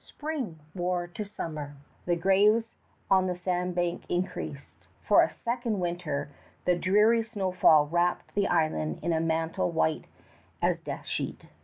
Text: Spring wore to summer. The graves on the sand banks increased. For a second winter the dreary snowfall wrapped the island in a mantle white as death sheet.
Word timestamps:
Spring 0.03 0.59
wore 0.73 1.05
to 1.05 1.23
summer. 1.23 1.75
The 2.07 2.15
graves 2.15 2.69
on 3.11 3.27
the 3.27 3.35
sand 3.35 3.75
banks 3.75 4.03
increased. 4.09 4.87
For 5.03 5.21
a 5.21 5.29
second 5.29 5.79
winter 5.79 6.31
the 6.65 6.75
dreary 6.75 7.21
snowfall 7.21 7.85
wrapped 7.85 8.33
the 8.33 8.47
island 8.47 8.97
in 9.03 9.13
a 9.13 9.21
mantle 9.21 9.69
white 9.69 10.05
as 10.59 10.79
death 10.79 11.05
sheet. 11.05 11.45